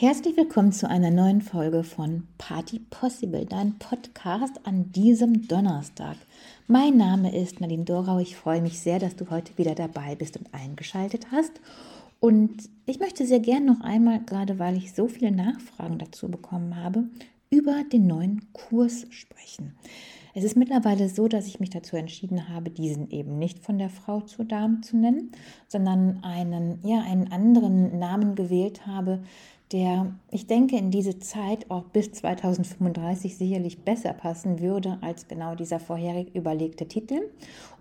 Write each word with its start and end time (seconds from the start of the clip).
Herzlich 0.00 0.34
willkommen 0.38 0.72
zu 0.72 0.88
einer 0.88 1.10
neuen 1.10 1.42
Folge 1.42 1.84
von 1.84 2.26
Party 2.38 2.78
Possible, 2.78 3.44
dein 3.44 3.78
Podcast 3.78 4.58
an 4.64 4.90
diesem 4.92 5.46
Donnerstag. 5.46 6.16
Mein 6.66 6.96
Name 6.96 7.36
ist 7.36 7.60
Nadine 7.60 7.84
Dorau. 7.84 8.18
Ich 8.18 8.34
freue 8.34 8.62
mich 8.62 8.80
sehr, 8.80 8.98
dass 8.98 9.14
du 9.14 9.28
heute 9.28 9.58
wieder 9.58 9.74
dabei 9.74 10.14
bist 10.14 10.38
und 10.38 10.54
eingeschaltet 10.54 11.26
hast. 11.30 11.52
Und 12.18 12.70
ich 12.86 12.98
möchte 12.98 13.26
sehr 13.26 13.40
gern 13.40 13.66
noch 13.66 13.82
einmal, 13.82 14.20
gerade 14.24 14.58
weil 14.58 14.78
ich 14.78 14.94
so 14.94 15.06
viele 15.06 15.32
Nachfragen 15.32 15.98
dazu 15.98 16.30
bekommen 16.30 16.82
habe, 16.82 17.04
über 17.50 17.84
den 17.92 18.06
neuen 18.06 18.54
Kurs 18.54 19.06
sprechen. 19.10 19.74
Es 20.32 20.44
ist 20.44 20.56
mittlerweile 20.56 21.10
so, 21.10 21.28
dass 21.28 21.46
ich 21.46 21.60
mich 21.60 21.68
dazu 21.68 21.96
entschieden 21.96 22.48
habe, 22.48 22.70
diesen 22.70 23.10
eben 23.10 23.38
nicht 23.38 23.58
von 23.58 23.76
der 23.76 23.90
Frau 23.90 24.22
zur 24.22 24.46
Dame 24.46 24.80
zu 24.80 24.96
nennen, 24.96 25.32
sondern 25.68 26.24
einen, 26.24 26.78
ja, 26.84 27.02
einen 27.02 27.30
anderen 27.30 27.98
Namen 27.98 28.34
gewählt 28.34 28.86
habe, 28.86 29.20
der, 29.72 30.12
ich 30.30 30.46
denke, 30.46 30.76
in 30.76 30.90
diese 30.90 31.20
Zeit 31.20 31.70
auch 31.70 31.84
bis 31.84 32.12
2035 32.12 33.36
sicherlich 33.36 33.84
besser 33.84 34.12
passen 34.12 34.60
würde 34.60 34.98
als 35.00 35.28
genau 35.28 35.54
dieser 35.54 35.78
vorherig 35.78 36.34
überlegte 36.34 36.88
Titel. 36.88 37.20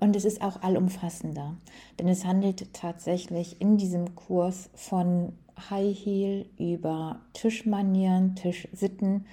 Und 0.00 0.16
es 0.16 0.24
ist 0.24 0.42
auch 0.42 0.62
allumfassender, 0.62 1.56
denn 1.98 2.08
es 2.08 2.24
handelt 2.24 2.72
tatsächlich 2.74 3.60
in 3.60 3.76
diesem 3.76 4.14
Kurs 4.16 4.68
von 4.74 5.32
High 5.70 5.96
Heel 5.96 6.46
über 6.58 7.20
Tischmanieren, 7.34 8.34
Tischsitten 8.34 9.24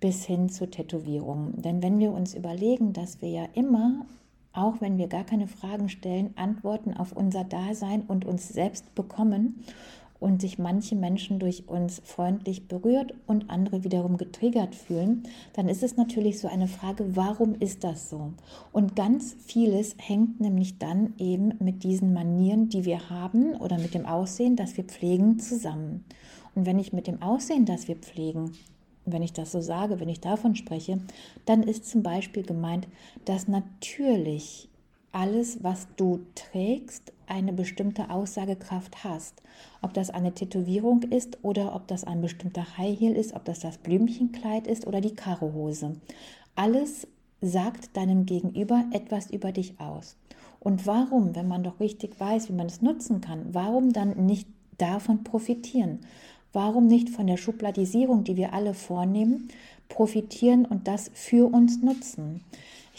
bis 0.00 0.24
hin 0.24 0.48
zu 0.48 0.68
Tätowierungen. 0.68 1.62
Denn 1.62 1.82
wenn 1.82 1.98
wir 1.98 2.10
uns 2.12 2.34
überlegen, 2.34 2.92
dass 2.92 3.22
wir 3.22 3.30
ja 3.30 3.44
immer 3.54 4.06
auch 4.52 4.80
wenn 4.80 4.98
wir 4.98 5.06
gar 5.06 5.22
keine 5.22 5.46
Fragen 5.46 5.88
stellen, 5.88 6.34
Antworten 6.36 6.92
auf 6.92 7.12
unser 7.12 7.44
Dasein 7.44 8.02
und 8.02 8.24
uns 8.24 8.48
selbst 8.48 8.96
bekommen 8.96 9.64
und 10.20 10.42
sich 10.42 10.58
manche 10.58 10.94
Menschen 10.94 11.38
durch 11.38 11.66
uns 11.66 12.00
freundlich 12.04 12.68
berührt 12.68 13.14
und 13.26 13.50
andere 13.50 13.82
wiederum 13.84 14.18
getriggert 14.18 14.74
fühlen, 14.74 15.24
dann 15.54 15.68
ist 15.68 15.82
es 15.82 15.96
natürlich 15.96 16.38
so 16.38 16.46
eine 16.46 16.68
Frage, 16.68 17.16
warum 17.16 17.54
ist 17.54 17.82
das 17.82 18.10
so? 18.10 18.32
Und 18.70 18.94
ganz 18.94 19.34
vieles 19.44 19.96
hängt 19.98 20.40
nämlich 20.40 20.78
dann 20.78 21.14
eben 21.18 21.54
mit 21.58 21.82
diesen 21.82 22.12
Manieren, 22.12 22.68
die 22.68 22.84
wir 22.84 23.08
haben 23.10 23.54
oder 23.56 23.78
mit 23.78 23.94
dem 23.94 24.06
Aussehen, 24.06 24.56
das 24.56 24.76
wir 24.76 24.84
pflegen, 24.84 25.38
zusammen. 25.40 26.04
Und 26.54 26.66
wenn 26.66 26.78
ich 26.78 26.92
mit 26.92 27.06
dem 27.06 27.22
Aussehen, 27.22 27.64
das 27.64 27.88
wir 27.88 27.96
pflegen, 27.96 28.52
wenn 29.06 29.22
ich 29.22 29.32
das 29.32 29.52
so 29.52 29.60
sage, 29.60 30.00
wenn 30.00 30.08
ich 30.08 30.20
davon 30.20 30.54
spreche, 30.54 30.98
dann 31.46 31.62
ist 31.62 31.86
zum 31.86 32.02
Beispiel 32.02 32.42
gemeint, 32.42 32.86
dass 33.24 33.48
natürlich 33.48 34.69
alles, 35.12 35.62
was 35.62 35.88
du 35.96 36.20
trägst, 36.34 37.12
eine 37.26 37.52
bestimmte 37.52 38.10
Aussagekraft 38.10 39.04
hast. 39.04 39.42
Ob 39.82 39.94
das 39.94 40.10
eine 40.10 40.34
Tätowierung 40.34 41.02
ist 41.02 41.38
oder 41.42 41.74
ob 41.74 41.86
das 41.86 42.04
ein 42.04 42.20
bestimmter 42.20 42.76
High 42.76 42.98
Heel 42.98 43.16
ist, 43.16 43.34
ob 43.34 43.44
das 43.44 43.60
das 43.60 43.78
Blümchenkleid 43.78 44.66
ist 44.66 44.86
oder 44.86 45.00
die 45.00 45.14
Karohose. 45.14 45.96
Alles 46.56 47.06
sagt 47.40 47.96
deinem 47.96 48.26
Gegenüber 48.26 48.84
etwas 48.92 49.30
über 49.30 49.52
dich 49.52 49.80
aus. 49.80 50.16
Und 50.58 50.86
warum, 50.86 51.34
wenn 51.34 51.48
man 51.48 51.62
doch 51.62 51.80
richtig 51.80 52.18
weiß, 52.20 52.48
wie 52.48 52.54
man 52.54 52.66
es 52.66 52.82
nutzen 52.82 53.20
kann, 53.20 53.46
warum 53.52 53.92
dann 53.92 54.26
nicht 54.26 54.48
davon 54.76 55.24
profitieren? 55.24 56.00
Warum 56.52 56.86
nicht 56.86 57.10
von 57.10 57.26
der 57.26 57.36
Schubladisierung, 57.36 58.24
die 58.24 58.36
wir 58.36 58.52
alle 58.52 58.74
vornehmen, 58.74 59.48
profitieren 59.88 60.66
und 60.66 60.88
das 60.88 61.10
für 61.14 61.50
uns 61.50 61.80
nutzen? 61.80 62.42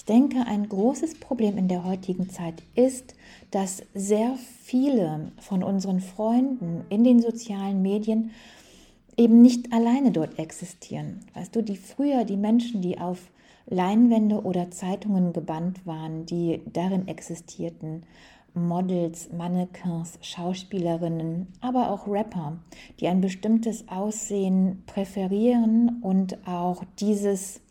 Ich 0.02 0.06
denke, 0.06 0.48
ein 0.48 0.68
großes 0.68 1.20
Problem 1.20 1.60
in 1.60 1.68
der 1.68 1.86
heutigen 1.86 2.28
Zeit 2.28 2.64
ist, 2.74 3.14
dass 3.52 3.84
sehr 3.94 4.36
viele 4.64 5.32
von 5.40 5.62
unseren 5.62 6.00
Freunden 6.00 6.84
in 6.90 7.04
den 7.04 7.22
sozialen 7.22 7.84
Medien 7.84 8.32
eben 9.16 9.44
nicht 9.44 9.72
alleine 9.72 10.10
dort 10.10 10.40
existieren. 10.40 11.20
Weißt 11.36 11.56
du, 11.56 11.62
die 11.62 11.76
früher 11.76 12.26
die 12.26 12.36
Menschen, 12.36 12.82
die 12.82 12.98
auf 12.98 13.30
Leinwände 13.68 14.42
oder 14.42 14.72
Zeitungen 14.72 15.34
gebannt 15.34 15.86
waren, 15.86 16.26
die 16.26 16.62
darin 16.74 17.08
existierten, 17.08 18.02
Models, 18.56 19.30
Mannequins, 19.32 20.18
Schauspielerinnen, 20.22 21.48
aber 21.62 21.92
auch 21.92 22.08
Rapper, 22.08 22.58
die 23.00 23.08
ein 23.08 23.22
bestimmtes 23.22 23.88
Aussehen 23.88 24.82
präferieren 24.88 26.00
und 26.02 26.48
auch 26.48 26.84
dieses 27.00 27.62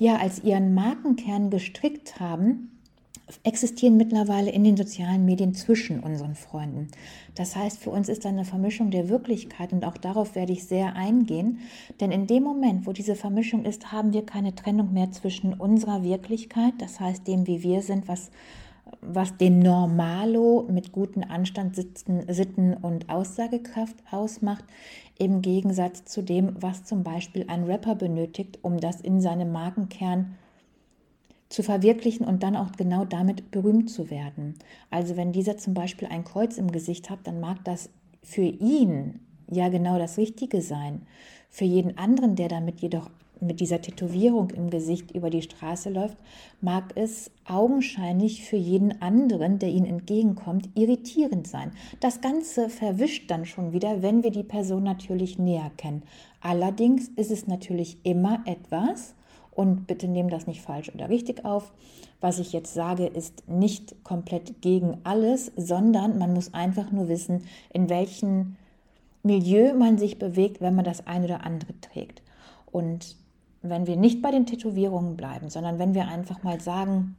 ja 0.00 0.16
als 0.16 0.42
ihren 0.42 0.74
Markenkern 0.74 1.50
gestrickt 1.50 2.18
haben, 2.18 2.70
existieren 3.44 3.96
mittlerweile 3.96 4.50
in 4.50 4.64
den 4.64 4.76
sozialen 4.76 5.24
Medien 5.24 5.54
zwischen 5.54 6.00
unseren 6.00 6.34
Freunden. 6.34 6.88
Das 7.34 7.54
heißt, 7.54 7.78
für 7.78 7.90
uns 7.90 8.08
ist 8.08 8.26
eine 8.26 8.44
Vermischung 8.44 8.90
der 8.90 9.08
Wirklichkeit 9.08 9.72
und 9.72 9.84
auch 9.84 9.96
darauf 9.96 10.34
werde 10.34 10.52
ich 10.52 10.64
sehr 10.64 10.96
eingehen, 10.96 11.60
denn 12.00 12.10
in 12.10 12.26
dem 12.26 12.42
Moment, 12.42 12.86
wo 12.86 12.92
diese 12.92 13.14
Vermischung 13.14 13.64
ist, 13.64 13.92
haben 13.92 14.12
wir 14.12 14.26
keine 14.26 14.54
Trennung 14.54 14.92
mehr 14.92 15.12
zwischen 15.12 15.54
unserer 15.54 16.02
Wirklichkeit, 16.02 16.74
das 16.78 16.98
heißt 16.98 17.26
dem, 17.28 17.46
wie 17.46 17.62
wir 17.62 17.82
sind, 17.82 18.08
was 18.08 18.30
was 19.00 19.36
den 19.36 19.60
Normalo 19.60 20.66
mit 20.70 20.92
guten 20.92 21.24
Anstand, 21.24 21.76
und 22.82 23.08
Aussagekraft 23.08 23.96
ausmacht, 24.10 24.64
im 25.18 25.42
Gegensatz 25.42 26.04
zu 26.04 26.22
dem, 26.22 26.54
was 26.60 26.84
zum 26.84 27.02
Beispiel 27.02 27.44
ein 27.48 27.64
Rapper 27.64 27.94
benötigt, 27.94 28.58
um 28.62 28.78
das 28.78 29.00
in 29.00 29.20
seinem 29.20 29.52
Markenkern 29.52 30.36
zu 31.50 31.62
verwirklichen 31.62 32.24
und 32.26 32.42
dann 32.42 32.56
auch 32.56 32.72
genau 32.72 33.04
damit 33.04 33.50
berühmt 33.50 33.90
zu 33.90 34.08
werden. 34.08 34.54
Also 34.88 35.16
wenn 35.16 35.32
dieser 35.32 35.58
zum 35.58 35.74
Beispiel 35.74 36.08
ein 36.08 36.24
Kreuz 36.24 36.56
im 36.56 36.70
Gesicht 36.70 37.10
hat, 37.10 37.18
dann 37.24 37.40
mag 37.40 37.64
das 37.64 37.90
für 38.22 38.42
ihn 38.42 39.20
ja 39.50 39.68
genau 39.68 39.98
das 39.98 40.16
Richtige 40.16 40.62
sein. 40.62 41.02
Für 41.50 41.64
jeden 41.64 41.98
anderen, 41.98 42.36
der 42.36 42.48
damit 42.48 42.80
jedoch 42.80 43.10
mit 43.40 43.60
dieser 43.60 43.80
Tätowierung 43.80 44.50
im 44.50 44.70
Gesicht 44.70 45.10
über 45.12 45.30
die 45.30 45.42
Straße 45.42 45.90
läuft, 45.90 46.16
mag 46.60 46.92
es 46.96 47.30
augenscheinlich 47.46 48.44
für 48.44 48.56
jeden 48.56 49.00
anderen, 49.02 49.58
der 49.58 49.70
ihnen 49.70 49.86
entgegenkommt, 49.86 50.68
irritierend 50.74 51.46
sein. 51.46 51.72
Das 52.00 52.20
Ganze 52.20 52.68
verwischt 52.68 53.30
dann 53.30 53.46
schon 53.46 53.72
wieder, 53.72 54.02
wenn 54.02 54.22
wir 54.22 54.30
die 54.30 54.42
Person 54.42 54.82
natürlich 54.82 55.38
näher 55.38 55.70
kennen. 55.76 56.02
Allerdings 56.40 57.08
ist 57.16 57.30
es 57.30 57.46
natürlich 57.46 57.98
immer 58.04 58.42
etwas, 58.46 59.14
und 59.52 59.86
bitte 59.86 60.08
nehmt 60.08 60.32
das 60.32 60.46
nicht 60.46 60.62
falsch 60.62 60.90
oder 60.94 61.08
richtig 61.08 61.44
auf. 61.44 61.72
Was 62.20 62.38
ich 62.38 62.52
jetzt 62.52 62.72
sage, 62.72 63.06
ist 63.06 63.48
nicht 63.48 64.04
komplett 64.04 64.62
gegen 64.62 64.98
alles, 65.04 65.52
sondern 65.56 66.18
man 66.18 66.32
muss 66.32 66.54
einfach 66.54 66.90
nur 66.92 67.08
wissen, 67.08 67.44
in 67.72 67.90
welchem 67.90 68.56
Milieu 69.22 69.74
man 69.74 69.98
sich 69.98 70.18
bewegt, 70.18 70.60
wenn 70.60 70.74
man 70.74 70.84
das 70.84 71.06
eine 71.06 71.26
oder 71.26 71.44
andere 71.44 71.78
trägt. 71.80 72.22
Und 72.72 73.16
wenn 73.62 73.86
wir 73.86 73.96
nicht 73.96 74.22
bei 74.22 74.30
den 74.30 74.46
Tätowierungen 74.46 75.16
bleiben, 75.16 75.50
sondern 75.50 75.78
wenn 75.78 75.94
wir 75.94 76.08
einfach 76.08 76.42
mal 76.42 76.60
sagen, 76.60 77.16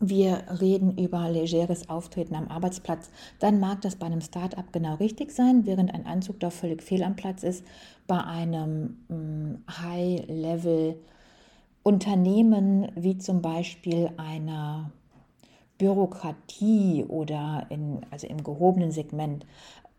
wir 0.00 0.42
reden 0.60 0.98
über 0.98 1.30
legeres 1.30 1.88
Auftreten 1.88 2.34
am 2.34 2.48
Arbeitsplatz, 2.48 3.10
dann 3.38 3.60
mag 3.60 3.80
das 3.82 3.96
bei 3.96 4.06
einem 4.06 4.20
Startup 4.20 4.70
genau 4.72 4.96
richtig 4.96 5.30
sein, 5.30 5.64
während 5.64 5.94
ein 5.94 6.06
Anzug 6.06 6.40
da 6.40 6.50
völlig 6.50 6.82
fehl 6.82 7.04
am 7.04 7.14
Platz 7.14 7.44
ist. 7.44 7.64
Bei 8.08 8.22
einem 8.22 8.96
mm, 9.08 9.64
High-Level 9.80 10.96
Unternehmen 11.84 12.90
wie 12.94 13.18
zum 13.18 13.42
Beispiel 13.42 14.10
einer 14.16 14.90
Bürokratie 15.78 17.04
oder 17.08 17.66
in, 17.70 18.00
also 18.10 18.26
im 18.26 18.42
gehobenen 18.42 18.92
Segment 18.92 19.46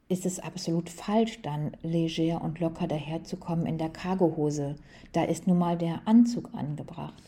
ist 0.10 0.26
es 0.26 0.40
absolut 0.40 0.90
falsch, 0.90 1.42
dann 1.42 1.72
leger 1.82 2.42
und 2.42 2.60
locker 2.60 2.88
daherzukommen 2.88 3.66
in 3.66 3.78
der 3.78 3.90
Cargohose. 3.90 4.76
Da 5.12 5.24
ist 5.24 5.48
nun 5.48 5.58
mal 5.58 5.78
der 5.78 6.02
Anzug 6.06 6.50
angebracht. 6.54 7.24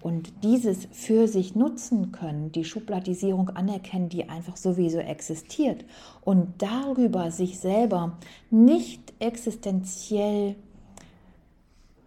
Und 0.00 0.32
dieses 0.42 0.88
für 0.90 1.28
sich 1.28 1.54
nutzen 1.54 2.10
können, 2.10 2.50
die 2.50 2.64
Schubladisierung 2.64 3.50
anerkennen, 3.50 4.08
die 4.08 4.28
einfach 4.28 4.56
sowieso 4.56 4.98
existiert 4.98 5.84
und 6.22 6.54
darüber 6.58 7.30
sich 7.30 7.60
selber 7.60 8.18
nicht 8.50 9.12
existenziell 9.20 10.56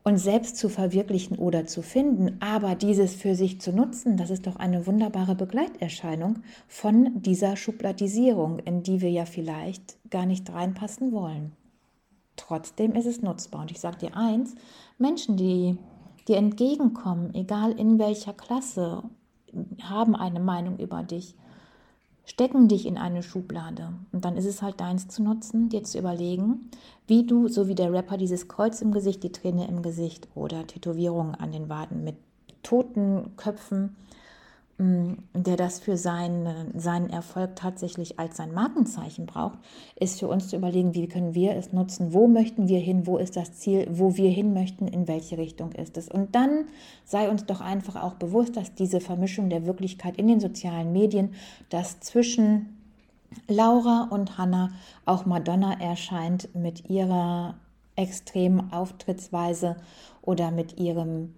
und 0.07 0.19
selbst 0.19 0.57
zu 0.57 0.69
verwirklichen 0.69 1.38
oder 1.40 1.66
zu 1.66 1.81
finden, 1.81 2.38
aber 2.40 2.75
dieses 2.75 3.16
für 3.16 3.34
sich 3.34 3.60
zu 3.60 3.74
nutzen, 3.74 4.18
das 4.18 4.30
ist 4.30 4.46
doch 4.46 4.56
eine 4.56 4.86
wunderbare 4.86 5.34
Begleiterscheinung 5.34 6.44
von 6.68 7.24
dieser 7.24 7.56
Schubladisierung, 7.56 8.60
in 8.60 8.84
die 8.84 9.02
wir 9.02 9.10
ja 9.10 9.25
vielleicht 9.25 9.98
gar 10.12 10.28
nicht 10.28 10.54
reinpassen 10.54 11.12
wollen. 11.12 11.54
Trotzdem 12.36 12.94
ist 12.94 13.07
es 13.07 13.24
nutzbar. 13.24 13.62
Und 13.62 13.72
ich 13.72 13.80
sage 13.80 13.98
dir 13.98 14.16
eins, 14.16 14.54
Menschen, 15.00 15.38
die 15.38 15.75
dir 16.28 16.38
entgegenkommen, 16.38 17.34
egal 17.34 17.72
in 17.72 17.98
welcher 17.98 18.34
Klasse, 18.34 19.04
haben 19.81 20.16
eine 20.16 20.40
Meinung 20.40 20.78
über 20.78 21.01
dich 21.01 21.36
stecken 22.25 22.68
dich 22.68 22.86
in 22.86 22.98
eine 22.98 23.24
Schublade. 23.24 23.94
Und 24.12 24.25
dann 24.25 24.36
ist 24.36 24.45
es 24.45 24.62
halt 24.62 24.80
deins 24.80 25.07
zu 25.07 25.24
nutzen, 25.24 25.69
dir 25.69 25.83
zu 25.83 25.98
überlegen, 25.98 26.69
wie 27.07 27.25
du, 27.25 27.48
so 27.48 27.68
wie 27.68 27.75
der 27.75 27.94
Rapper, 27.94 28.18
dieses 28.18 28.48
Kreuz 28.48 28.81
im 28.81 28.92
Gesicht, 28.92 29.24
die 29.24 29.31
Träne 29.31 29.68
im 29.68 29.81
Gesicht 29.81 30.27
oder 30.36 30.66
Tätowierungen 30.66 31.36
an 31.36 31.51
den 31.51 31.69
Waden 31.69 32.04
mit 32.04 32.16
toten 32.63 33.36
Köpfen 33.38 33.95
der 34.77 35.56
das 35.56 35.80
für 35.80 35.95
seinen, 35.95 36.77
seinen 36.77 37.10
Erfolg 37.10 37.56
tatsächlich 37.56 38.19
als 38.19 38.36
sein 38.36 38.54
Markenzeichen 38.54 39.25
braucht, 39.25 39.57
ist 39.95 40.19
für 40.19 40.27
uns 40.27 40.50
zu 40.50 40.57
überlegen, 40.57 40.94
wie 40.94 41.07
können 41.07 41.33
wir 41.33 41.56
es 41.56 41.72
nutzen, 41.72 42.12
wo 42.12 42.27
möchten 42.27 42.68
wir 42.68 42.80
hin, 42.80 43.07
wo 43.07 43.18
ist 43.18 43.38
das 43.38 43.54
Ziel, 43.54 43.88
wo 43.89 44.18
wir 44.18 44.30
hin 44.30 44.54
möchten, 44.54 44.89
in 44.89 45.07
welche 45.07 45.38
Richtung 45.38 45.72
ist 45.72 45.95
es. 45.98 46.10
Und 46.10 46.36
dann 46.36 46.66
sei 47.06 47.30
uns 47.30 47.45
doch 47.45 47.62
einfach 47.62 48.01
auch 48.04 48.16
bewusst, 48.16 48.57
dass 48.57 48.75
diese 48.75 49.00
Vermischung 49.00 49.50
der 49.50 49.66
Wirklichkeit 49.66 50.18
in 50.18 50.27
den 50.27 50.42
sozialen 50.42 50.92
Medien, 50.92 51.36
dass 51.69 52.01
zwischen 52.01 52.77
Laura 53.48 54.10
und 54.12 54.38
Hannah 54.38 54.72
auch 55.06 55.25
Madonna 55.25 55.80
erscheint 55.80 56.54
mit 56.54 56.89
ihrer 56.89 57.56
extremen 57.95 58.74
Auftrittsweise 58.74 59.77
oder 60.22 60.51
mit 60.51 60.77
ihrem 60.77 61.33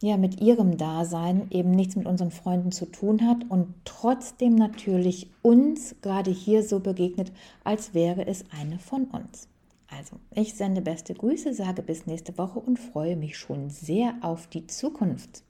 ja 0.00 0.16
mit 0.16 0.40
ihrem 0.40 0.76
Dasein 0.76 1.46
eben 1.50 1.70
nichts 1.70 1.96
mit 1.96 2.06
unseren 2.06 2.30
Freunden 2.30 2.72
zu 2.72 2.86
tun 2.86 3.26
hat 3.26 3.38
und 3.48 3.74
trotzdem 3.84 4.54
natürlich 4.54 5.28
uns 5.42 5.96
gerade 6.02 6.30
hier 6.30 6.62
so 6.62 6.80
begegnet, 6.80 7.32
als 7.64 7.94
wäre 7.94 8.26
es 8.26 8.44
eine 8.58 8.78
von 8.78 9.04
uns. 9.06 9.48
Also, 9.90 10.16
ich 10.34 10.54
sende 10.54 10.82
beste 10.82 11.14
Grüße, 11.14 11.54
sage 11.54 11.82
bis 11.82 12.06
nächste 12.06 12.36
Woche 12.36 12.60
und 12.60 12.78
freue 12.78 13.16
mich 13.16 13.38
schon 13.38 13.70
sehr 13.70 14.14
auf 14.20 14.46
die 14.46 14.66
Zukunft. 14.66 15.42